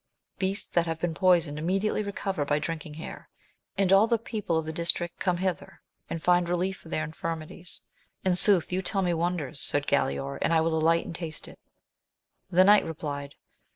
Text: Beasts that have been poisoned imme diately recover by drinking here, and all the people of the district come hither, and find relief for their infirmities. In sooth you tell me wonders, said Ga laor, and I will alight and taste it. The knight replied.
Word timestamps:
Beasts 0.39 0.67
that 0.71 0.87
have 0.87 0.99
been 0.99 1.13
poisoned 1.13 1.59
imme 1.59 1.79
diately 1.79 2.03
recover 2.03 2.43
by 2.43 2.57
drinking 2.57 2.95
here, 2.95 3.29
and 3.77 3.93
all 3.93 4.07
the 4.07 4.17
people 4.17 4.57
of 4.57 4.65
the 4.65 4.73
district 4.73 5.19
come 5.19 5.37
hither, 5.37 5.79
and 6.09 6.23
find 6.23 6.49
relief 6.49 6.77
for 6.77 6.89
their 6.89 7.03
infirmities. 7.03 7.81
In 8.25 8.35
sooth 8.35 8.71
you 8.73 8.81
tell 8.81 9.03
me 9.03 9.13
wonders, 9.13 9.61
said 9.61 9.85
Ga 9.85 10.05
laor, 10.05 10.39
and 10.41 10.53
I 10.55 10.61
will 10.61 10.73
alight 10.75 11.05
and 11.05 11.13
taste 11.13 11.47
it. 11.47 11.59
The 12.49 12.63
knight 12.63 12.83
replied. 12.83 13.35